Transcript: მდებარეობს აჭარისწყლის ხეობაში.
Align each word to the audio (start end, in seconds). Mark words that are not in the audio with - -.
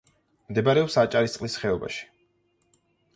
მდებარეობს 0.53 0.95
აჭარისწყლის 1.01 1.57
ხეობაში. 1.65 2.09